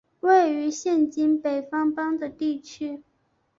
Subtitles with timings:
[0.21, 3.03] 位于现今北方邦的地区。